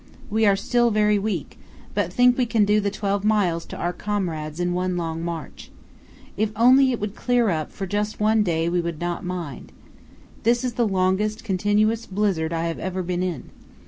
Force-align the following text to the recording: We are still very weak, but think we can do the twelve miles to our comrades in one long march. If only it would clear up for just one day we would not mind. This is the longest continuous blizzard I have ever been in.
We 0.31 0.47
are 0.47 0.55
still 0.55 0.89
very 0.89 1.19
weak, 1.19 1.59
but 1.93 2.11
think 2.11 2.35
we 2.35 2.47
can 2.47 2.65
do 2.65 2.79
the 2.79 2.89
twelve 2.89 3.23
miles 3.23 3.67
to 3.67 3.77
our 3.77 3.93
comrades 3.93 4.59
in 4.59 4.73
one 4.73 4.97
long 4.97 5.21
march. 5.23 5.69
If 6.35 6.51
only 6.55 6.91
it 6.91 6.99
would 6.99 7.13
clear 7.13 7.49
up 7.51 7.71
for 7.71 7.85
just 7.85 8.19
one 8.19 8.41
day 8.41 8.67
we 8.67 8.81
would 8.81 8.99
not 8.99 9.23
mind. 9.23 9.71
This 10.41 10.63
is 10.63 10.73
the 10.73 10.87
longest 10.87 11.43
continuous 11.43 12.07
blizzard 12.07 12.51
I 12.51 12.63
have 12.65 12.79
ever 12.79 13.03
been 13.03 13.21
in. 13.21 13.51